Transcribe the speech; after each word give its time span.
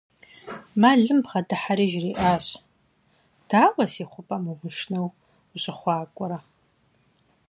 Мэлым 0.81 1.19
бгъэдыхьэри 1.23 1.87
жриӀащ: 1.93 2.45
-Дауэ 3.47 3.85
си 3.91 4.03
хъупӀэм 4.09 4.43
умышынэу 4.53 5.07
ущыхъуакӀуэрэ? 5.53 6.39